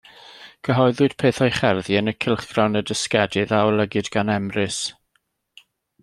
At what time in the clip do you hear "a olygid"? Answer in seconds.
3.59-4.09